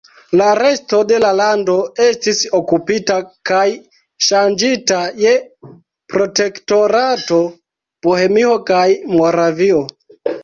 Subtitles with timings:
[0.39, 1.73] La resto de la lando
[2.05, 3.17] estis okupita
[3.49, 3.65] kaj
[4.27, 5.33] ŝanĝita je
[6.13, 7.39] Protektorato
[8.07, 8.87] Bohemio kaj
[9.19, 9.83] Moravio.